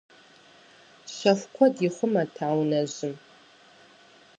[1.15, 3.13] Щэху куэд ихъумэт а унэжьым.